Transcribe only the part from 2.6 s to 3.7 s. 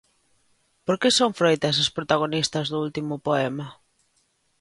do último poema?